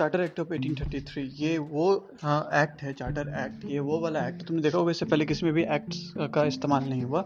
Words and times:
Charter 0.00 0.20
act 0.20 0.38
of 0.40 0.48
1833 0.48 1.24
ये 1.38 1.56
वो 1.70 1.86
act 2.24 2.82
है 2.82 2.92
चार्टर 2.94 3.28
एक्ट 3.38 3.64
ये 3.70 3.78
वो 3.80 3.98
वाला 4.00 4.26
एक्ट 4.28 4.42
तुमने 4.42 4.62
देखा 4.62 4.78
होगा, 4.78 4.90
इससे 4.90 5.06
पहले 5.06 5.24
किसी 5.26 5.46
में 5.46 5.52
भी 5.54 5.62
एक्ट 5.74 5.94
का 6.34 6.44
इस्तेमाल 6.46 6.84
नहीं 6.84 7.02
हुआ। 7.02 7.24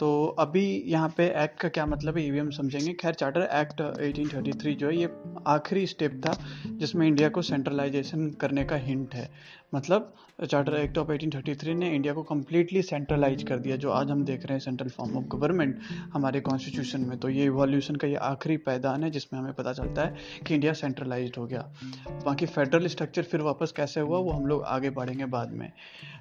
तो 0.00 0.36
अभी 0.38 0.64
यहाँ 0.86 1.08
पे 1.16 1.26
एक्ट 1.42 1.58
का 1.60 1.68
क्या 1.68 1.86
मतलब 1.86 2.18
है 2.18 2.30
भी 2.30 2.38
हम 2.38 2.50
समझेंगे। 2.50 2.92
खैर 2.92 3.14
चार्टर 3.14 3.48
एक्ट 3.54 3.80
1833 3.80 4.74
जो 4.74 4.88
है, 4.88 4.96
ये 4.96 5.08
आखिरी 5.46 5.86
स्टेप 5.86 6.20
था, 6.26 6.36
जिसमें 6.68 7.06
इंडिया 7.06 7.28
को 7.28 7.42
सेंट्रलाइजेशन 7.42 8.28
करने 8.30 8.64
का 8.64 8.76
हिंट 8.76 9.14
है। 9.14 9.30
मतलब 9.74 10.14
चार्टर 10.44 10.74
एक्ट 10.74 10.98
ऑफ़ 10.98 11.10
1833 11.10 11.74
ने 11.74 11.90
इंडिया 11.94 12.12
को 12.14 12.22
कम्प्लीटली 12.22 12.82
सेंट्रलाइज 12.82 13.42
कर 13.42 13.58
दिया, 13.58 13.76
जो 13.76 13.90
आज 13.90 14.10
हम 14.10 14.24
देख 14.24 14.44
रहे 14.46 14.52
हैं 14.52 14.60
सेंट्रल 14.60 14.88
फॉर्म 14.88 15.16
ऑफ़ 15.16 15.24
गवर्नमेंट 15.28 15.78
हमारे 16.12 16.40
कॉन्स्टिट्यूशन 16.40 17.00
में। 17.00 17.18
तो 17.18 17.28
ये 17.28 17.44
इवोल्यूशन 17.44 17.96
का 17.96 18.08
ये 18.08 18.16
आखिरी 18.24 18.56
पैदान 18.56 19.04
है, 19.04 19.10
जिसमें 19.10 19.40
हमें 19.40 19.52
पता 19.52 19.72
चलता 19.72 20.02
है 20.02 20.14
कि 20.46 20.54
इंडिया 20.54 20.72
सेंट्रलाइज 20.72 21.32
हो 21.38 21.46
गया। 21.46 21.68
बाकी 22.24 22.46
फेडरल 22.46 22.86
स्ट्रक्चर 22.86 23.22
फिर 23.22 23.40
वापस 23.40 23.72
कैसे 23.72 24.00
हुआ, 24.00 24.18
वो 24.18 24.30
हम 24.30 24.46
लोग 24.46 24.62
आगे 24.64 24.90
बढ़ेंगे 24.90 25.24
बाद 25.26 25.52
में। 25.52 25.72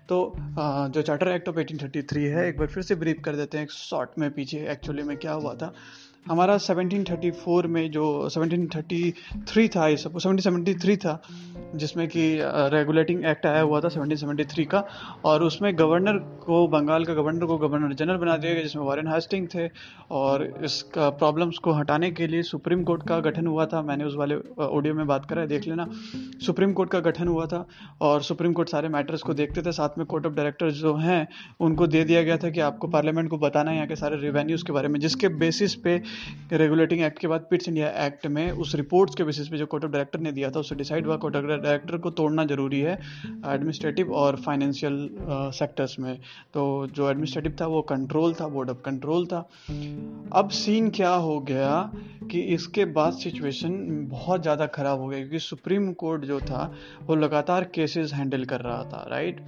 तो 0.09 0.33
जो 0.59 1.01
चार्टर 1.01 1.27
एक्ट 1.27 1.49
ऑफ़ 1.49 1.55
1833 1.55 2.27
है, 2.27 2.47
एक 2.47 2.57
बार 2.57 2.67
फिर 2.67 2.83
से 2.83 2.95
ब्रीफ 2.95 3.21
कर 3.25 3.35
देते 3.35 3.57
हैं 3.57 3.65
एक 3.67 3.71
शॉर्ट 3.71 4.19
में 4.19 4.29
पीछे 4.33 4.67
एक्चुअली 4.71 5.03
में 5.03 5.17
क्या 5.17 5.33
हुआ 5.33 5.53
था? 5.55 5.73
हमारा 6.29 6.57
1734 6.57 7.65
में 7.65 7.89
जो 7.91 8.05
1733 8.29 9.67
था 9.75 9.87
ये 9.87 9.97
सब 9.97 10.17
1773 10.17 10.95
था, 10.97 11.21
जिसमें 11.75 12.07
कि 12.07 12.23
रेगुलेटिंग 12.73 13.25
एक्ट 13.25 13.45
आया 13.45 13.61
हुआ 13.61 13.79
था 13.81 13.89
1773 13.89 14.65
का, 14.65 14.83
और 15.25 15.43
उसमें 15.43 15.71
गवर्नर 15.79 16.17
को 16.45 16.67
बंगाल 16.67 17.05
का 17.05 17.13
गवर्नर 17.13 17.45
को 17.45 17.57
गवर्नर 17.57 17.93
जनरल 17.93 18.17
बना 18.17 18.37
दिया 18.37 18.53
गया, 18.53 18.63
जिसमें 18.63 18.83
वारेन 18.83 19.07
हास्टिंग 19.07 19.47
थे, 19.47 19.67
और 20.11 20.43
इसका 20.63 21.09
प्रॉब्लम्स 21.09 21.57
को 21.57 21.71
हटाने 21.71 22.11
के 22.11 22.27
लिए 22.27 22.43
सुप्रीम 22.43 22.83
कोर्ट 22.83 23.07
का 23.07 23.19
गठन 23.19 23.47
हुआ 23.47 23.65
था। 23.65 23.81
मैंने 23.81 24.03
उस 24.03 24.15
वाले 24.15 24.35
ऑडियो 24.59 24.93
में 24.93 25.05
बात 25.07 25.25
करा 25.25 25.41
है 25.41 25.47
देख 25.47 25.67
लेना। 25.67 25.87
सुप्रीम 26.45 26.73
कोर्ट 26.73 26.89
का 26.89 26.99
गठन 26.99 27.27
हुआ 27.27 27.45
था, 27.45 27.65
और 28.01 28.21
सुप्रीम 28.21 28.53
कोर्ट 28.53 28.69
सारे 28.69 28.89
मैटर्स 28.89 29.21
को 29.21 29.33
देखते 29.33 29.61
थे। 29.61 29.71
साथ 29.71 29.97
में 29.97 30.05
कोर्ट 30.07 30.25
ऑफ़ 30.25 30.33
डायरेक्टर्स 30.33 30.73
जो 30.73 30.95
हैं, 30.95 31.27
उनको 31.59 31.87
दे 31.87 32.03
दिया 32.03 32.23
गया 32.23 32.37
था 32.37 32.49
कि 32.49 32.59
आपको 32.59 32.87
पार्लियामेंट 32.87 33.29
को 33.29 33.37
बताना 33.37 33.71
है, 33.71 33.75
यहाँ 33.75 33.87
के 33.87 33.95
सारे 33.95 34.17
रिवेन्यूज़ 34.17 34.63
के 34.65 34.73
बारे 34.73 34.87
में, 34.87 34.99
जिसके 34.99 35.27
बेसिस 35.37 35.75
पे 35.75 36.01
रेगुलेटिंग 36.53 37.01
एक्ट 37.01 37.19
के 37.19 37.27
बाद 37.27 37.47
पिट्स 37.49 37.67
इंडिया 37.67 37.87
एक्ट 38.05 38.27
में 38.27 38.51
उस 38.53 38.73
रिपोर्ट्स 38.75 39.15
के 39.15 39.23
बेसिस 39.23 39.47
पे 39.47 39.57
जो 39.57 39.65
कोर्ट 39.65 39.85
ऑफ़ 39.85 39.91
डायरेक्टर 39.91 40.19
ने 40.19 40.31
दिया 40.31 40.49
था, 40.51 40.59
उससे 40.59 40.75
डिसाइड 40.75 41.05
हुआ 41.07 41.15
कोर्ट 41.17 41.35
ऑफ़ 41.35 41.45
डायरेक्टर 41.45 41.97
को 41.97 42.09
तोड़ना 42.11 42.45
ज़रूरी 42.45 42.79
है 42.79 42.93
एडमिनिस्ट्रेटिव 43.25 44.13
और 44.15 44.35
फाइनेंशियल 44.41 45.09
सेक्टर्स 45.55 45.99
में। 45.99 46.17
तो 46.53 46.87
जो 46.87 47.09
एडमिनिस्ट्रेटिव 47.09 47.55
था, 47.61 47.67
वो 47.67 47.81
कंट्रोल 47.83 48.33
था 48.33 48.47
बोर्ड 48.47 48.69
ऑफ़ 48.69 48.81
कंट्रोल 48.85 49.25
था। 49.25 49.39
अब 50.33 50.49
सीन 50.53 50.89
क्या 50.91 51.09
हो 51.09 51.39
गया 51.41 51.91
कि 52.31 52.41
इसके 52.53 52.85
बाद 52.91 53.13
सिचुएशन 53.13 53.75
बहुत 54.11 54.41
ज़्यादा 54.41 54.65
ख़राब 54.67 54.99
हो 54.99 55.07
गया, 55.07 55.19
क्योंकि 55.19 55.39
सुप्रीम 55.39 55.91
कोर्ट 55.95 56.25
जो 56.25 56.39
था, 56.41 56.73
वो 57.03 57.15
लगातार 57.15 57.63
केसेस 57.75 58.13
हैंडल 58.13 58.45
कर 58.45 58.61
रहा 58.61 58.83
था 58.83 59.05
राइट 59.09 59.41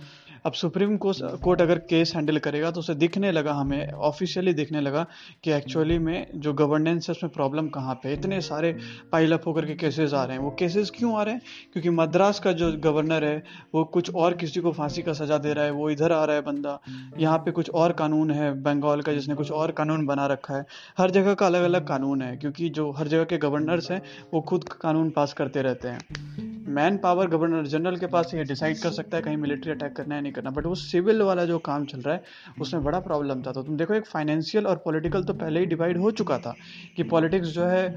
अब 0.46 0.54
सुप्रीम 0.54 0.98
कोर्ट 0.98 1.62
अगर 1.62 1.80
केस 1.80 2.14
हैंडल 2.16 2.38
करेगा 2.38 2.72
तो 2.72 2.80
उसे 2.80 2.96
दिखने 2.96 3.32
लगा 3.32 3.54
हमें, 3.54 3.92
ऑफिशियली 3.92 4.54
दिखने 4.54 4.82
लगा 4.82 5.06
कि 5.44 5.52
एक्चुअली 5.52 5.98
में 6.00 6.28
जो 6.36 6.54
गवर्नेंस 6.54 7.10
है, 7.10 7.12
उसमें 7.12 7.32
प्रॉब्लम 7.34 7.68
कहाँ 7.68 7.96
पे 7.96 8.14
इतने 8.14 8.42
सारे 8.42 8.78
पाइल 9.12 9.34
अप 9.34 9.48
होकर 9.48 9.66
के 9.66 9.76
केसेस 9.76 10.14
आ 10.14 10.24
रहे 10.24 10.38
हैं। 10.38 10.44
वो 10.44 10.56
केसेस 10.60 10.90
क्यों 10.90 11.20
आ 11.20 11.24
रहे 11.24 11.34
हैं? 11.34 11.42
क्योंकि 11.74 11.90
मद्रास 11.90 12.40
का 12.40 12.52
जो 12.52 12.72
गवर्नर 12.74 13.26
है, 13.26 13.44
वो 13.76 13.84
कुछ 13.84 14.14
और 14.16 14.34
किसी 14.34 14.60
को 14.60 14.72
फांसी 14.72 15.02
का 15.02 15.14
सजा 15.14 15.38
दे 15.38 15.54
रहा 15.54 15.66
है, 15.66 15.72
वो 15.72 15.90
इधर 15.90 16.12
आ 16.12 16.24
रहा 16.26 16.36
है 16.36 16.42
बंदा। 16.42 16.80
यहाँ 17.20 17.38
पे 17.38 17.52
कुछ 17.52 17.70
और 17.70 17.92
कानून 17.92 18.32
है, 18.32 18.52
बंगाल 18.62 19.02
का 19.02 19.14
जिसने 19.14 19.36
कुछ 19.36 19.52
और 19.52 19.72
कानून 19.72 20.06
बना 20.06 20.26
रखा 20.28 20.54
है। 20.54 20.66
हर 20.98 21.12
जगह 21.12 21.34
का 21.34 21.46
अलग 21.46 21.64
अलग 21.64 21.88
कानून 21.88 22.22
है, 22.22 22.36
क्योंकि 22.38 22.70
जो 22.70 22.92
हर 22.92 23.08
जगह 23.08 23.24
के 23.24 23.38
गवर्नर्स 23.38 23.92
हैं, 23.92 24.02
वो 24.34 24.42
खुद 24.42 24.64
कानून 24.64 25.10
पास 25.10 25.34
करते 25.34 25.62
रहते 25.62 25.88
हैं। 25.88 26.49
मैन 26.70 26.98
पावर 26.98 27.28
गवर्नर 27.28 27.66
जनरल 27.68 27.98
के 27.98 28.08
पास 28.08 28.32
ये 28.34 28.44
डिसाइड 28.44 28.78
कर 28.80 28.92
सकता 28.92 29.18
है 29.18 29.24
कहीं 29.24 29.38
मिलिट्री 29.38 29.72
अटैक 29.72 29.96
करना 29.96 30.16
है, 30.16 30.22
नहीं 30.22 30.32
करना। 30.32 30.50
बट 30.50 30.66
वो 30.66 30.76
सिविल 30.76 31.22
वाला 31.22 31.46
जो 31.46 31.58
काम 31.60 31.86
चल 31.86 32.02
रहा 32.02 32.16
है, 32.16 32.24
उसमें 32.62 32.84
बड़ा 32.84 33.00
प्रॉब्लम 33.00 33.42
था। 33.42 33.52
तो 33.52 33.64
तुम 33.64 33.78
देखो, 33.78 33.94
एक 33.94 34.06
फाइनेंशियल 34.06 34.68
और 34.68 34.82
पॉलिटिकल 34.86 35.24
तो 35.24 35.34
पहले 35.34 35.60
ही 35.60 35.66
डिवाइड 35.66 35.98
हो 35.98 36.12
चुका 36.12 36.38
था 36.38 36.56
कि 36.98 37.04
पॉलिटिक्स 37.06 37.48
जो 37.48 37.66
है 37.66 37.90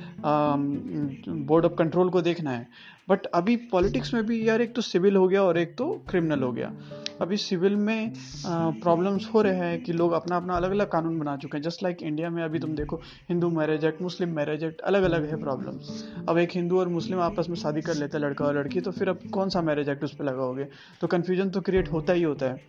बोर्ड 1.47 1.65
ऑफ़ 1.65 1.75
कंट्रोल 1.75 2.11
को 2.11 2.23
देखना 2.23 2.51
है। 2.51 2.67
बट 3.09 3.27
अभी 3.35 3.57
पॉलिटिक्स 3.73 4.15
में 4.15 4.25
भी 4.27 4.49
यार 4.49 4.63
एक 4.63 4.75
तो 4.75 4.83
सिविल 4.83 5.17
हो 5.17 5.27
गया 5.29 5.43
और 5.43 5.59
एक 5.59 5.77
तो 5.79 5.91
क्रिमिनल 6.11 6.43
हो 6.43 6.53
गया। 6.53 6.73
अभी 7.21 7.37
सिविल 7.37 7.77
में 7.77 8.13
प्रॉब्लम्स 8.47 9.29
हो 9.35 9.43
रहे 9.43 9.57
हैं 9.57 9.83
कि 9.83 9.93
लोग 9.93 10.13
अपना 10.13 10.37
अपना 10.37 10.55
अलग 10.55 10.71
अलग 10.71 10.91
कानून 10.91 11.19
बना 11.19 11.37
चुके 11.37 11.57
हैं। 11.57 11.63
जस्ट 11.63 11.83
लाइक 11.83 12.03
इंडिया 12.03 12.31
में 12.31 12.43
अभी 12.45 12.59
तुम 12.59 12.75
देखो, 12.75 12.97
Hindu 13.29 13.51
marriage 13.51 13.85
act 13.85 14.03
Muslim 14.03 14.35
marriage 14.37 14.65
act 14.65 14.81
अलग 14.83 15.03
अलग 15.03 15.29
है 15.31 15.41
प्रॉब्लम्स 15.41 16.05
अब 16.29 16.39
एक 16.39 16.51
हिंदू 16.55 16.79
और 16.81 16.89
मुस्लिम 16.89 17.21
आपस 17.21 17.49
में 17.49 17.57
शादी 17.57 17.81
कर 17.81 17.95
लेते 17.95 18.19
हैं, 18.19 18.25
लड़का 18.25 18.45
और 18.45 18.59
लड़की 18.59 18.81
तो 18.81 18.91
फिर 18.91 19.09
अब 19.09 19.21
कौन 19.33 19.49
सा 19.49 19.63
मैरिज 19.63 19.89
एक्ट 19.89 20.05
उस 20.05 20.15
पर 20.15 20.25
लगाओगे? 20.25 20.67
तो 21.01 21.07
कन्फ्यूज़न 21.07 21.51
तो 21.51 21.61
क्रिएट 21.61 21.93
होता 21.93 22.13
ही 22.13 22.23
होता 22.23 22.47
है। 22.47 22.61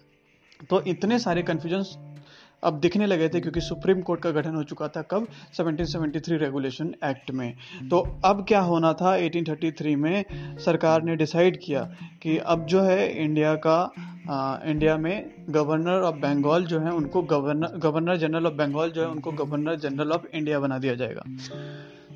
तो 0.70 0.82
इतने 0.88 1.20
सारे 1.20 1.42
कन्फ्यूज़न 1.44 1.84
अब 2.64 2.80
दिखने 2.80 3.06
लगे 3.06 3.30
थे 3.30 3.40
क्योंकि 3.40 3.62
सुप्रीम 3.62 4.02
कोर्ट 4.02 4.22
का 4.22 4.32
गठन 4.32 4.56
हो 4.56 4.64
चुका 4.64 4.88
था 4.88 5.02
कब? 5.02 5.28
1773 5.60 6.38
रेगुलेशन 6.38 6.96
एक्ट 7.06 7.32
में। 7.32 7.54
तो 7.92 8.20
अब 8.26 8.46
क्या 8.48 8.60
होना 8.60 8.94
था? 8.94 9.18
1833 9.18 9.96
में 9.96 10.26
सरकार 10.60 11.04
ने 11.04 11.16
डिसाइड 11.16 11.60
किया 11.66 11.84
कि 12.22 12.38
अब 12.38 12.66
जो 12.66 12.82
है 12.82 13.24
इंडिया 13.24 13.56
का 13.56 13.92
आ, 14.30 14.58
इंडिया 14.66 14.98
में 14.98 15.34
गवर्नर 15.50 16.02
ऑफ़ 16.02 16.16
बंगाल 16.16 16.64
जो 16.64 16.80
है 16.80 16.92
उनको 16.92 17.22
governor 17.22 17.68
governor 17.78 18.18
general 18.18 18.48
of 18.48 18.54
Bengal 18.54 18.92
जो 18.92 19.02
है 19.02 19.08
उनको 19.08 19.32
गवर्नर 19.32 19.76
जनरल 19.76 20.12
ऑफ़ 20.12 20.26
इंडिया 20.34 20.60
बना 20.60 20.78
दिया 20.78 20.96
जाएगा। 20.96 21.24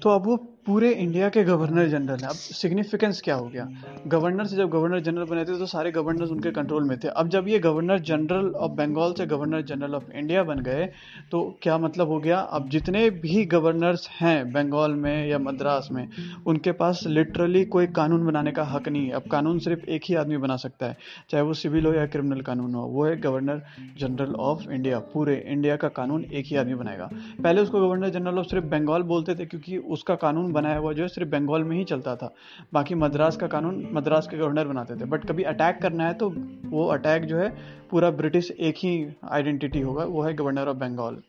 तो 0.01 0.09
अब 0.09 0.25
वो 0.25 0.56
पूरे 0.67 0.89
इंडिया 0.91 1.27
के 1.29 1.43
गवर्नर 1.43 1.87
जनरल 1.87 2.23
है। 2.23 2.27
अब 2.27 2.35
सिग्निफिकेंस 2.53 3.21
क्या 3.21 3.35
हो 3.35 3.47
गया? 3.49 3.67
गवर्नर 4.07 4.45
से 4.45 4.55
जब 4.55 4.69
गवर्नर 4.69 4.99
जनरल 4.99 5.25
बने 5.25 5.43
थे 5.45 5.57
तो 5.59 5.65
सारे 5.65 5.91
गवर्नर्स 5.91 6.31
उनके 6.31 6.51
कंट्रोल 6.51 6.83
में 6.83 6.97
थे। 6.99 7.07
अब 7.09 7.29
जब 7.29 7.47
ये 7.47 7.59
गवर्नर 7.59 7.99
जनरल 7.99 8.49
ऑफ़ 8.57 8.71
बंगाल 8.71 9.13
से 9.13 9.25
गवर्नर 9.25 9.61
जनरल 9.61 9.95
ऑफ़ 9.95 10.11
इंडिया 10.11 10.43
बन 10.43 10.59
गए 10.59 10.85
तो 11.31 11.41
क्या 11.61 11.77
मतलब 11.77 12.07
हो 12.07 12.19
गया? 12.19 12.39
अब 12.39 12.67
जितने 12.69 13.09
भी 13.11 13.45
गवर्नर्स 13.45 14.07
हैं 14.11 14.51
बंगाल 14.51 14.95
में 14.95 15.27
या 15.27 15.39
मद्रास 15.39 15.87
में, 15.91 16.07
उनके 16.45 16.71
पास 16.73 17.03
लिटरली 17.07 17.63
कोई 17.67 17.87
कानून 17.93 18.25
बनाने 18.25 18.51
का 18.51 18.63
हक 18.65 18.89
नहीं 18.89 19.05
है। 19.05 19.11
अब 19.11 19.29
कानून 19.31 19.59
सिर्फ़ 19.59 19.85
एक 19.87 20.01
ही 20.05 20.15
आदमी 20.15 20.37
बना 20.37 20.55
सकता 20.57 20.85
है, 20.85 20.97
चाहे 21.29 21.43
वो 21.43 21.53
सिविल 21.53 21.85
हो 21.85 21.93
या 21.93 22.05
क्रिमिनल 22.07 22.41
कानून 22.41 22.75
हो। 22.75 22.83
वो 22.87 23.05
है 23.05 23.15
गवर्नर 23.21 23.63
जनरल 23.99 24.35
ऑफ़ 24.41 24.69
इंडिया 24.69 24.99
पूरे 25.13 25.43
इंडिया 25.47 25.75
का 25.75 25.87
कानून 25.93 26.25
एक 26.25 26.45
ही 26.45 26.55
आदमी 26.55 26.75
बनाएगा। 26.75 27.09
पहले 27.43 27.61
उसको 27.61 27.87
गवर्नर 27.87 28.09
जनरल 28.09 28.39
ऑफ़ 28.39 28.47
सिर्फ़ 28.47 28.65
बंगाल 28.67 29.01
बोलते 29.05 29.35
थे, 29.35 29.45
क्योंकि 29.45 29.77
उसका 29.77 30.15
कानून 30.17 30.55
बनाया 30.57 30.77
हुआ 30.77 30.93
जो 30.93 31.03
है 31.03 31.07
सिर्फ़ 31.09 31.29
बंगाल 31.29 31.63
में 31.63 31.75
ही 31.77 31.83
चलता 31.85 32.15
था। 32.15 32.33
बाकी 32.73 32.95
मद्रास 32.97 33.37
का 33.37 33.47
कानून 33.47 33.87
मद्रास 33.93 34.27
के 34.27 34.37
गवर्नर 34.37 34.67
बनाते 34.67 34.95
थे। 34.95 35.05
बट 35.05 35.25
कभी 35.25 35.43
अटैक 35.45 35.81
करना 35.81 36.07
है 36.07 36.13
तो 36.13 36.33
वो 36.65 36.87
अटैक 36.89 37.25
जो 37.25 37.37
है 37.37 37.49
पूरा 37.91 38.09
ब्रिटिश 38.13 38.51
एक 38.51 38.75
ही 38.77 39.07
आइडेंटिटी 39.29 39.81
होगा, 39.81 40.03
वो 40.05 40.21
है 40.21 40.33
गवर्नर 40.33 40.67
ऑफ़ 40.67 40.77
बंगाल 40.77 41.21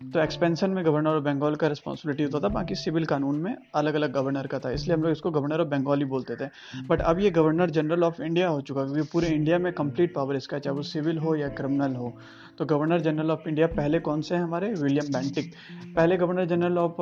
तो 0.00 0.20
एक्सपेंशन 0.20 0.70
में 0.70 0.84
गवर्नर 0.84 1.10
ऑफ़ 1.10 1.24
बंगाल 1.24 1.54
का 1.54 1.66
रिस्पॉन्सिबिलिटी 1.66 2.22
होता 2.22 2.38
था, 2.40 2.48
बाकी 2.48 2.74
सिविल 2.74 3.04
कानून 3.04 3.36
में 3.36 3.56
अलग 3.74 3.94
अलग 3.94 4.12
गवर्नर 4.12 4.46
का 4.46 4.58
था, 4.58 4.70
इसलिए 4.70 4.96
हम 4.96 5.02
लोग 5.02 5.12
इसको 5.12 5.30
गवर्नर 5.30 5.60
ऑफ़ 5.60 5.68
बंगाल 5.68 5.98
ही 5.98 6.04
बोलते 6.04 6.36
थे। 6.36 6.48
बट 6.88 7.00
अब 7.00 7.20
ये 7.20 7.30
गवर्नर 7.30 7.70
जनरल 7.70 8.04
ऑफ़ 8.04 8.22
इंडिया 8.22 8.48
हो 8.48 8.60
चुका 8.60 8.84
क्योंकि 8.84 9.08
पूरे 9.12 9.28
इंडिया 9.28 9.58
में 9.58 9.72
कंप्लीट 9.72 10.14
पावर 10.14 10.36
इसका, 10.36 10.58
चाहे 10.58 10.76
वो 10.76 10.82
सिविल 10.82 11.18
हो 11.18 11.34
या 11.36 11.48
क्रिमिनल 11.48 11.94
हो। 11.96 12.12
तो 12.58 12.64
गवर्नर 12.64 13.00
जनरल 13.00 13.30
ऑफ़ 13.30 13.48
इंडिया 13.48 13.66
पहले 13.66 13.98
कौन 14.00 14.20
से 14.20 14.34
हैं 14.34 14.42
हमारे? 14.42 14.72
विलियम 14.72 15.12
बेंटिक 15.12 15.52
पहले 15.96 16.16
गवर्नर 16.16 16.44
जनरल 16.44 16.78
ऑफ़ 16.78 16.96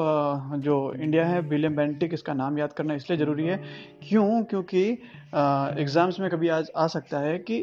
जो 0.59 0.93
इंडिया 0.95 1.27
है 1.27 1.41
विलियम 1.41 1.77
बैंटिक 1.77 2.15
इसका 2.15 2.35
नाम 2.35 2.59
याद 2.59 2.73
करना 2.73 2.95
इसलिए 2.95 3.19
ज़रूरी 3.19 3.47
है। 3.47 3.63
क्यों? 4.09 4.43
क्योंकि 4.45 4.99
एग्ज़ाम्स 5.35 6.19
में 6.21 6.29
कभी 6.31 6.49
आज 6.49 6.71
आ 6.77 6.87
सकता 6.87 7.19
है 7.19 7.39
कि 7.41 7.59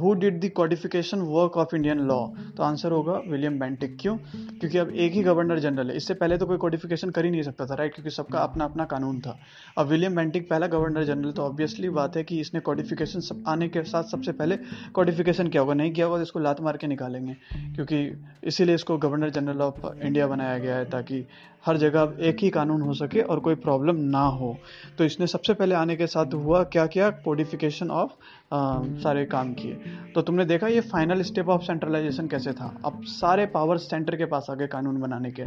who 0.00 0.12
did 0.14 0.40
the 0.40 0.50
codification 0.56 1.20
work 1.28 1.56
of 1.56 1.74
Indian 1.76 2.00
law 2.08 2.18
तो 2.56 2.62
आंसर 2.62 2.92
होगा 2.92 3.12
विलियम 3.28 3.58
बेंटिक 3.58 3.96
क्यों? 4.00 4.16
क्योंकि 4.16 4.78
अब 4.78 4.90
एक 4.90 5.12
ही 5.12 5.22
गवर्नर 5.22 5.58
जनरल 5.58 5.90
है। 5.90 5.96
इससे 5.96 6.14
पहले 6.14 6.38
तो 6.38 6.46
कोई 6.46 6.56
कॉडिफिकेशन 6.58 7.10
कर 7.10 7.24
ही 7.24 7.30
नहीं 7.30 7.42
सकता 7.42 7.66
था 7.66 7.74
राइट 7.74 7.94
क्योंकि 7.94 8.10
सबका 8.10 8.38
अपना 8.40 8.64
अपना 8.64 8.84
कानून 8.86 9.20
था। 9.20 9.38
अब 9.78 9.86
विलियम 9.86 10.16
बेंटिक 10.16 10.48
पहला 10.50 10.66
गवर्नर 10.68 11.04
जनरल 11.04 11.32
तो 11.32 11.42
ऑब्वियसली 11.42 11.88
बात 11.90 12.16
है 12.16 12.24
कि 12.24 12.40
इसने 12.40 12.60
कॉडिफिकेशन 12.60 13.20
सब, 13.20 13.42
आने 13.48 13.68
के 13.68 13.82
साथ 13.84 14.04
सबसे 14.06 14.32
पहले 14.32 14.58
कॉडिफिकेशन 14.94 15.48
क्या 15.48 15.62
होगा। 15.62 15.74
नहीं 15.74 15.92
किया 15.92 16.06
होगा 16.06 16.18
तो 16.18 16.22
इसको 16.22 16.38
लात 16.38 16.60
मार 16.60 16.76
के 16.76 16.86
निकालेंगे। 16.86 17.36
क्योंकि 17.74 18.10
इसीलिए 18.44 18.74
इसको 18.74 18.98
गवर्नर 18.98 19.30
जनरल 19.30 19.62
ऑफ़ 19.62 19.86
इंडिया 19.96 20.26
बनाया 20.26 20.58
गया 20.58 20.76
है 20.76 20.90
ताकि 20.90 21.24
हर 21.66 21.76
जगह 21.76 22.16
एक 22.20 22.36
ही 22.42 22.48
कानून 22.50 22.82
हो 22.82 22.92
सके 22.94 23.20
और 23.22 23.40
कोई 23.40 23.54
प्रॉब्लम 23.56 23.96
ना 24.10 24.22
हो। 24.34 24.56
तो 24.98 25.04
इसने 25.04 25.26
सबसे 25.26 25.54
पहले 25.54 25.74
आने 25.74 25.96
के 25.96 26.06
साथ 26.06 26.34
हुआ 26.34 26.62
क्या 26.66 26.86
क्या 26.92 27.10
कोडिफिकेशन 27.24 27.90
ऑफ़ 27.90 28.10
सारे 28.54 29.24
काम 29.24 29.52
किए। 29.52 29.80
तो 30.14 30.22
तुमने 30.22 30.44
देखा 30.44 30.66
ये 30.66 30.80
फाइनल 30.80 31.22
स्टेप 31.22 31.48
ऑफ़ 31.48 31.62
सेंट्रलाइजेशन 31.62 32.26
कैसे 32.26 32.52
था? 32.52 32.80
अब 32.84 33.02
सारे 33.02 33.46
पावर 33.46 33.76
सेंटर 33.76 34.16
के 34.16 34.24
पास 34.24 34.46
आ 34.50 34.54
गए 34.54 34.66
कानून 34.66 35.00
बनाने 35.00 35.30
के। 35.30 35.42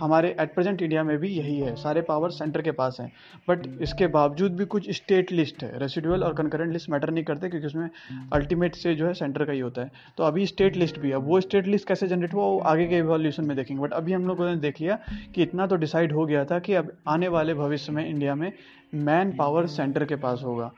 हमारे 0.00 0.36
एट 0.40 0.54
प्रेजेंट 0.54 0.82
इंडिया 0.82 1.04
में 1.04 1.18
भी 1.18 1.28
यही 1.28 1.58
है। 1.60 1.74
सारे 1.76 2.02
पावर 2.02 2.30
सेंटर 2.30 2.62
के 2.62 2.70
पास 2.70 2.96
हैं। 3.00 3.12
बट 3.48 3.82
इसके 3.82 4.06
बावजूद 4.06 4.52
भी 4.52 4.64
कुछ 4.64 4.90
स्टेट 4.90 5.32
लिस्ट 5.32 5.62
है। 5.64 5.78
रेसिडुअल 5.78 6.24
और 6.24 6.34
कंकरेंट 6.34 6.72
लिस्ट 6.72 6.90
मैटर 6.90 7.10
नहीं 7.10 7.24
करते 7.24 7.48
क्योंकि 7.48 7.66
उसमें 7.66 7.90
अल्टीमेट 8.32 8.74
से 8.74 8.94
जो 8.94 9.06
है 9.06 9.14
सेंटर 9.14 9.44
का 9.44 9.52
ही 9.52 9.60
होता 9.60 9.82
है। 9.82 9.90
तो 10.18 10.24
अभी 10.24 10.46
स्टेट 10.46 10.76
लिस्ट 10.76 10.98
भी 10.98 11.10
है। 11.10 11.16
वो 11.16 11.40
स्टेट 11.40 11.66
लिस्ट 11.66 11.88
कैसे 11.88 12.08
जनरेट 12.08 12.34
हुआ, 12.34 12.44
वो 12.44 12.58
आगे 12.58 12.86
के 12.86 12.98
इवोल्यूशन 12.98 13.44
में 13.44 13.56
देखेंगे। 13.56 13.82
बट 13.82 13.92
अभी 13.92 14.12
हम 14.12 14.26
लोगों 14.26 14.46
ने 14.46 14.56
देख 14.56 14.80
लिया 14.80 14.98
कि 15.34 15.42
इतना 15.42 15.66
तो 15.66 15.76
डिसाइड 15.76 16.12
हो 16.12 16.26
गया 16.26 16.44
था 16.44 16.58
कि 16.58 16.74
अब 16.74 16.92
आने 17.08 17.28
वाले 17.28 17.54
भविष्य 17.54 17.92
में 17.92 18.08
इंडिया 18.08 18.34
में 18.34 18.52
मैन 18.94 19.36
पावर 19.36 19.66
सेंटर 19.66 20.04
के 20.04 20.16
पास 20.16 20.42
होगा। 20.44 20.72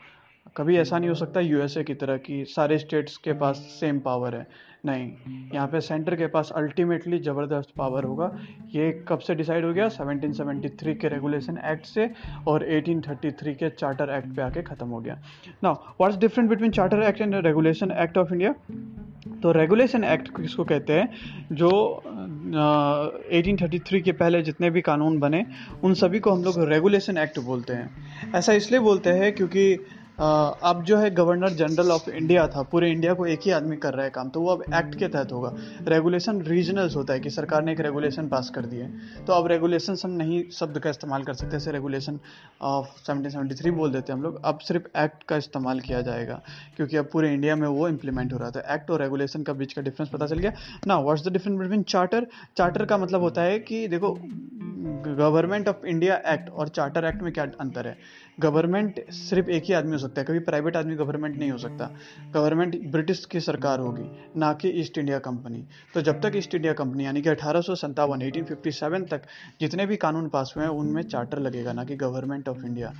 कभी 0.56 0.76
ऐसा 0.76 0.98
नहीं 0.98 1.08
हो 1.08 1.14
सकता 1.14 1.40
यूएसए 1.40 1.82
की 1.84 1.94
तरह 1.94 2.16
कि 2.16 2.44
सारे 2.48 2.78
स्टेट्स 2.78 3.16
के 3.16 3.32
पास 3.32 3.56
सेम 3.80 3.98
पावर 4.00 4.34
है। 4.34 4.46
नहीं 4.86 5.10
यहाँ 5.54 5.66
पे 5.68 5.80
सेंटर 5.80 6.14
के 6.16 6.26
पास 6.26 6.50
अल्टीमेटली 6.56 7.18
ज़बरदस्त 7.18 7.68
पावर 7.76 8.04
होगा। 8.04 8.30
ये 8.74 8.90
कब 9.08 9.18
से 9.18 9.34
डिसाइड 9.34 9.64
हो 9.64 9.72
गया? 9.74 9.88
1773 9.88 10.94
के 10.94 11.08
रेगुलेशन 11.08 11.58
एक्ट 11.64 11.86
से 11.86 12.10
और 12.48 12.64
1833 12.68 13.54
के 13.54 13.70
चार्टर 13.70 14.10
एक्ट 14.10 14.34
पे 14.36 14.42
आके 14.42 14.62
ख़त्म 14.62 14.86
हो 14.86 15.00
गया। 15.00 15.18
Now 15.64 15.74
what's 15.74 16.16
different 16.16 16.50
between 16.50 16.70
charter 16.70 17.02
act 17.02 17.20
and 17.20 17.34
regulation 17.46 17.90
act 17.90 18.18
of 18.18 18.32
India 18.32 18.54
तो 19.42 19.52
रेगुलेशन 19.52 20.04
एक्ट 20.04 20.28
किसको 20.28 20.64
कहते 20.64 20.92
हैं? 20.92 21.08
जो 21.52 21.70
uh, 22.06 23.34
1833 23.34 24.02
के 24.02 24.12
पहले 24.12 24.42
जितने 24.42 24.70
भी 24.70 24.80
कानून 24.80 25.18
बने 25.18 25.44
उन 25.84 25.94
सभी 25.94 26.18
को 26.18 26.30
हम 26.30 26.44
लोग 26.44 26.62
रेगुलेशन 26.68 27.18
एक्ट 27.18 27.38
बोलते 27.38 27.72
हैं। 27.72 28.32
ऐसा 28.34 28.52
इसलिए 28.52 28.80
बोलते 28.80 29.10
हैं 29.10 29.32
क्योंकि 29.32 29.76
अब 30.18 30.82
जो 30.86 30.96
है 30.96 31.10
गवर्नर 31.10 31.52
जनरल 31.52 31.90
ऑफ़ 31.90 32.08
इंडिया 32.10 32.46
था, 32.48 32.62
पूरे 32.64 32.90
इंडिया 32.90 33.14
को 33.14 33.26
एक 33.26 33.40
ही 33.44 33.50
आदमी 33.50 33.76
कर 33.76 33.94
रहा 33.94 34.04
है 34.04 34.10
काम 34.10 34.28
तो 34.28 34.40
वो 34.40 34.50
अब 34.50 34.62
एक्ट 34.74 34.94
के 34.98 35.08
तहत 35.08 35.32
होगा। 35.32 35.52
रेगुलेशन 35.88 36.40
रीजनल्स 36.42 36.96
होता 36.96 37.12
है 37.12 37.20
कि 37.20 37.30
सरकार 37.30 37.64
ने 37.64 37.72
एक 37.72 37.80
रेगुलेशन 37.80 38.28
पास 38.28 38.50
कर 38.50 38.66
दिए 38.66 38.86
तो 39.26 39.32
अब 39.32 39.46
रेगुलेशन 39.46 39.96
हम 40.04 40.10
नहीं, 40.12 40.42
शब्द 40.50 40.78
का 40.78 40.90
इस्तेमाल 40.90 41.22
कर 41.22 41.34
सकते 41.34 41.50
जैसे 41.50 41.72
रेगुलेशन 41.72 42.18
ऑफ़ 42.62 42.88
1773 43.02 43.70
बोल 43.72 43.92
देते 43.92 44.12
हैं 44.12 44.18
हम 44.18 44.24
लोग। 44.24 44.40
अब 44.44 44.58
सिर्फ़ 44.60 44.86
एक्ट 44.98 45.22
का 45.28 45.36
इस्तेमाल 45.36 45.80
किया 45.80 46.00
जाएगा, 46.02 46.40
क्योंकि 46.76 46.96
अब 46.96 47.08
पूरे 47.12 47.32
इंडिया 47.32 47.56
में 47.56 47.66
वो 47.68 47.88
इम्प्लीमेंट 47.88 48.32
हो 48.32 48.38
रहा 48.38 48.50
था। 48.50 48.74
एक्ट 48.74 48.90
और 48.90 49.02
रेगुलेशन 49.02 49.42
का 49.42 49.52
बीच 49.52 49.72
का 49.72 49.82
डिफरेंस 49.82 50.10
पता 50.10 50.26
चल 50.26 50.38
गया। 50.38 50.52
ना 50.86 50.98
what's 51.00 51.24
the 51.24 51.32
difference 51.32 51.58
between 51.58 51.82
charter 51.84 52.26
charter 52.56 52.84
का 52.84 52.98
मतलब 52.98 53.20
होता 53.20 53.42
है 53.42 53.58
कि 53.60 53.86
देखो 53.88 54.16
गवर्नमेंट 55.14 55.68
ऑफ़ 55.68 55.86
इंडिया 55.86 56.22
एक्ट 56.26 56.50
और 56.50 56.68
चार्टर 56.68 57.04
एक्ट 57.04 57.22
में 57.22 57.32
क्या 57.32 57.46
अंतर 57.60 57.86
है? 57.86 57.96
गवर्नमेंट 58.40 59.10
सिर्फ़ 59.10 59.48
एक 59.48 59.64
ही 59.64 59.72
आदमी 59.72 59.92
हो 59.92 59.98
सकता 59.98 60.20
है, 60.20 60.24
कभी 60.24 60.38
प्राइवेट 60.38 60.76
आदमी 60.76 60.94
गवर्नमेंट 60.94 61.38
नहीं 61.38 61.50
हो 61.50 61.58
सकता। 61.58 61.96
गवर्नमेंट 62.32 62.86
ब्रिटिश 62.86 63.24
की 63.24 63.40
सरकार 63.40 63.80
होगी, 63.80 64.24
ना 64.36 64.52
कि 64.52 64.68
ईस्ट 64.68 64.98
इंडिया 64.98 65.18
कंपनी। 65.18 65.64
तो 65.94 66.00
जब 66.00 66.20
तक 66.20 66.32
ईस्ट 66.36 66.54
इंडिया 66.54 66.72
कंपनी, 66.72 67.04
यानी 67.06 67.22
कि 67.22 67.28
अठारह 67.28 67.60
सौ 67.60 67.74
तक 67.74 69.22
जितने 69.60 69.86
भी 69.86 69.96
कानून 69.96 70.28
पास 70.28 70.54
हुए 70.56 70.64
हैं, 70.64 70.70
उनमें 70.70 71.02
चार्टर 71.02 71.38
लगेगा, 71.38 71.72
ना 71.72 71.84
कि 71.84 71.96
गवर्नमेंट 71.96 72.48
ऑफ़ 72.48 72.64
इंडिया। 72.64 72.92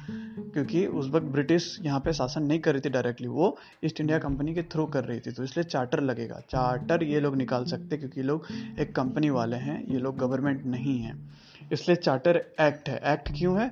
क्योंकि 0.53 0.87
उस 0.87 1.09
वक्त 1.09 1.27
ब्रिटिश 1.27 1.79
यहाँ 1.83 2.01
पे 2.01 2.13
शासन 2.13 2.43
नहीं 2.43 2.61
कर 2.61 2.73
रही 2.73 2.81
थी 2.81 2.89
डायरेक्टली 2.89 3.29
वो 3.29 3.59
ईस्ट 3.85 4.01
इंडिया 4.01 4.19
कंपनी 4.19 4.55
के 4.55 4.63
थ्रू 4.63 4.87
कर 4.87 5.05
रही 5.05 5.21
थी 5.21 5.33
तो 5.33 5.45
इसलिए 5.45 5.65
चार्टर 5.65 6.01
लगेगा। 6.01 6.41
चार्टर 6.51 7.03
ये 7.03 7.21
लोग 7.21 7.37
निकाल 7.37 7.65
सकते 7.65 7.97
क्योंकि 7.97 8.23
लोग 8.23 8.47
एक 8.79 8.95
कंपनी 8.95 9.31
वाले 9.31 9.57
हैं, 9.57 9.87
ये 9.87 9.99
लोग 9.99 10.19
गवर्नमेंट 10.19 10.67
नहीं 10.67 10.99
हैं। 10.99 11.31
इसलिए 11.73 11.97
चार्टर 11.97 12.37
एक्ट 12.61 12.89
है। 12.89 13.01
एक्ट 13.13 13.29
क्यों 13.39 13.61
है? 13.61 13.71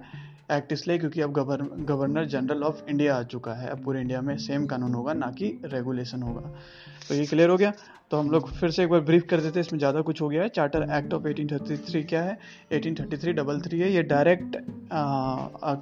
एक्ट 0.52 0.72
इसलिए 0.72 0.98
क्योंकि 0.98 1.20
अब 1.20 1.32
गवर्नर 1.86 2.24
जनरल 2.24 2.62
ऑफ़ 2.62 2.82
इंडिया 2.88 3.16
आ 3.16 3.22
चुका 3.22 3.52
है। 3.52 3.68
अब 3.68 3.84
पूरे 3.84 4.00
इंडिया 4.00 4.20
में 4.20 4.36
सेम 4.36 4.66
कानून 4.66 4.94
होगा, 4.94 5.12
ना 5.12 5.26
कि 5.26 5.60
रेगुलेशन 5.64 6.22
होगा। 6.22 6.40
तो 7.08 7.14
ये 7.14 7.26
क्लियर 7.26 7.48
हो 7.48 7.56
गया? 7.56 7.72
तो 8.12 8.18
हम 8.18 8.30
लोग 8.30 8.48
फिर 8.52 8.70
से 8.70 8.82
एक 8.82 8.88
बार 8.90 9.00
ब्रीफ 9.00 9.22
कर 9.28 9.40
देते 9.40 9.58
हैं 9.58 9.66
इसमें 9.66 9.78
ज़्यादा 9.78 10.00
कुछ 10.02 10.20
हो 10.22 10.28
गया 10.28 10.42
है। 10.42 10.48
चार्टर 10.48 10.82
एक्ट 10.96 11.14
ऑफ़ 11.14 11.22
1833 11.22 12.02
क्या 12.08 12.22
है? 12.22 12.36
1833 12.72 13.32
डबल 13.34 13.60
थ्री 13.60 13.78
है। 13.80 13.90
ये 13.92 14.02
डायरेक्ट 14.04 14.56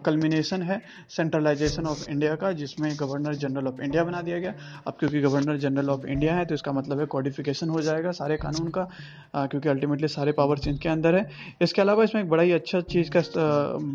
कल्मिनेशन 0.04 0.62
है 0.62 0.80
सेंट्रलाइजेशन 1.10 1.86
ऑफ़ 1.86 2.04
इंडिया 2.10 2.34
का 2.34 2.52
जिसमें 2.52 2.90
गवर्नर 3.00 3.34
जनरल 3.36 3.66
ऑफ़ 3.68 3.80
इंडिया 3.82 4.04
बना 4.04 4.20
दिया 4.22 4.38
गया। 4.38 4.54
अब 4.86 4.96
क्योंकि 5.00 5.20
गवर्नर 5.20 5.56
जनरल 5.58 5.90
ऑफ़ 5.90 6.06
इंडिया 6.06 6.34
है 6.34 6.44
तो 6.44 6.54
इसका 6.54 6.72
मतलब 6.72 7.00
है 7.00 7.06
कॉडिफिकेशन 7.06 7.68
हो 7.68 7.80
जाएगा 7.82 8.12
सारे 8.12 8.36
कानून 8.36 8.70
का 8.70 8.86
आ, 9.34 9.46
क्योंकि 9.46 9.68
अल्टीमेटली 9.68 10.08
सारे 10.08 10.32
पावर्स 10.32 10.68
इनके 10.68 10.88
अंदर 10.88 11.14
है। 11.14 11.28
इसके 11.62 11.82
अलावा 11.82 12.04
इसमें 12.04 12.22
एक 12.22 12.28
बड़ा 12.30 12.42
ही 12.42 12.52
अच्छा 12.52 12.80
चीज़ 12.92 13.10
का 13.16 13.22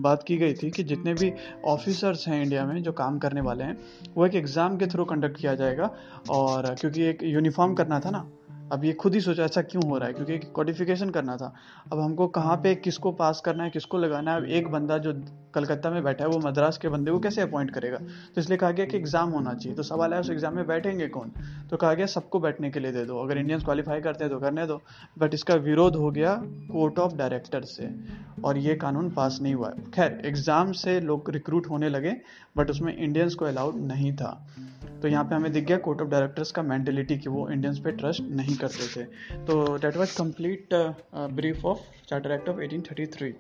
बात 0.02 0.24
की 0.24 0.38
गई 0.38 0.54
थी 0.54 0.72
कि 0.72 0.84
जितने 0.84 1.14
भी 1.14 1.32
ऑफिसर्स 1.68 2.28
हैं 2.28 2.42
इंडिया 2.44 2.66
में 2.66 2.82
जो 2.84 2.92
काम 2.94 3.18
करने 3.20 3.42
वाले 3.42 3.64
हैं 3.64 3.78
वो 4.16 4.26
एक 4.26 4.36
एग्ज़ाम 4.36 4.78
के 4.78 4.88
थ्रू 4.88 5.06
कंडक्ट 5.06 5.38
किया 5.38 5.56
जाएगा। 5.56 5.90
और 6.32 6.74
क्योंकि 6.76 7.04
एक 7.06 7.24
यूनिफॉर्म 7.24 7.74
करना 7.74 8.00
था 8.00 8.10
ना 8.10 8.25
अब 8.71 8.83
ये 8.85 8.91
खुद 8.94 9.13
ही 9.13 9.19
सोचा 9.21 9.44
ऐसा 9.44 9.62
क्यों 9.62 9.83
हो 9.89 9.97
रहा 9.97 10.07
है? 10.07 10.13
क्योंकि 10.13 10.38
कोडिफिकेशन 10.51 11.09
करना 11.09 11.35
था। 11.38 11.53
अब 11.91 12.00
हमको 12.00 12.27
कहाँ 12.27 12.56
पे 12.57 12.73
किसको 12.75 13.12
पास 13.13 13.41
करना 13.45 13.63
है 13.63 13.69
किसको 13.69 13.97
लगाना 13.97 14.31
है 14.31 14.38
अब 14.38 14.45
एक 14.50 14.67
बंदा 14.67 14.97
जो 14.97 15.13
कलकत्ता 15.53 15.89
में 15.89 16.03
बैठा 16.03 16.23
है 16.23 16.29
वो 16.29 16.39
मद्रास 16.39 16.77
के 16.77 16.89
बंदे 16.89 17.12
को 17.12 17.19
कैसे 17.19 17.41
अपॉइंट 17.41 17.71
करेगा? 17.71 17.97
तो 17.97 18.41
इसलिए 18.41 18.57
कहा 18.57 18.71
गया 18.71 18.85
कि 18.85 18.97
एग्ज़ाम 18.97 19.29
होना 19.29 19.53
चाहिए। 19.53 19.75
तो 19.75 19.83
सवाल 19.83 20.13
है 20.13 20.19
उस 20.19 20.29
एग्ज़ाम 20.29 20.56
में 20.56 20.65
बैठेंगे 20.67 21.07
कौन? 21.07 21.31
तो 21.69 21.77
कहा 21.77 21.94
गया 21.94 22.06
सबको 22.07 22.39
बैठने 22.39 22.69
के 22.71 22.79
लिए 22.79 22.91
दे 22.91 23.06
दो। 23.06 23.19
अगर 23.19 23.38
इंडियंस 23.38 23.63
क्वालिफाई 23.63 24.01
करते 24.01 24.23
हैं 24.23 24.33
तो 24.33 24.39
करने 24.39 24.65
दो। 24.67 24.81
बट 25.19 25.33
इसका 25.33 25.56
विरोध 25.56 25.95
हो 25.95 26.12
गया 26.12 26.35
कोर्ट 26.71 27.00
ऑफ़ 27.00 27.15
डायरेक्टर 27.15 27.63
से। 27.65 27.89
और 28.44 28.57
ये 28.57 28.75
कानून 28.75 29.09
पास 29.12 29.39
नहीं 29.41 29.53
हुआ 29.53 29.69
खैर 29.94 30.21
एग्ज़ाम 30.25 30.71
से 30.73 31.00
लोग 31.01 31.29
रिक्रूट 31.29 31.69
होने 31.69 31.89
लगे 31.89 32.15
बट 32.57 32.69
उसमें 32.71 32.95
इंडियंस 32.95 33.35
को 33.35 33.45
अलाउड 33.45 33.75
नहीं 33.83 34.13
था। 34.13 34.31
तो 35.01 35.07
यहाँ 35.07 35.23
पे 35.23 35.35
हमें 35.35 35.51
दिख 35.51 35.65
गया 35.65 35.77
कोर्ट 35.77 36.01
ऑफ़ 36.01 36.09
डायरेक्टर्स 36.09 36.51
का 36.51 36.62
मेंटेलिटी 36.63 37.17
कि 37.17 37.29
वो 37.29 37.50
इंडियंस 37.50 37.79
पे 37.79 37.91
ट्रस्ट 37.91 38.23
नहीं 38.29 38.55
करते 38.57 38.88
थे। 38.96 39.04
तो 39.46 39.56
that 39.78 39.98
was 39.98 40.13
complete 40.18 40.74
brief 41.34 41.66
of 41.66 41.80
charter 42.07 42.31
act 42.31 42.50
of 42.50 42.60
1833 42.60 43.34